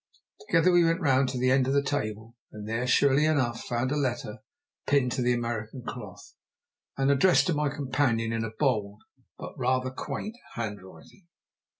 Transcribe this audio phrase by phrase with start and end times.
[0.47, 3.91] Together we went round to the end of the table, and there, surely enough, found
[3.91, 4.39] a letter
[4.87, 6.33] pinned to the American cloth,
[6.97, 9.03] and addressed to my companion in a bold
[9.37, 11.27] but rather quaint handwriting.